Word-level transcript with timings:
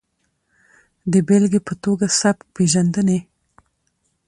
د 1.11 1.13
بېلګې 1.27 1.59
په 1.67 1.73
ټوګه 1.81 2.07
سبک 2.19 2.37
پېژندنې 2.55 3.19